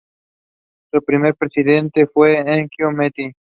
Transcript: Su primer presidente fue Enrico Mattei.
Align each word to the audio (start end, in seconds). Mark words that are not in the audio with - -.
Su 0.91 1.03
primer 1.03 1.35
presidente 1.35 2.07
fue 2.07 2.35
Enrico 2.39 2.89
Mattei. 2.91 3.35